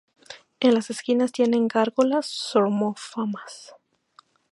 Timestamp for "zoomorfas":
2.25-3.75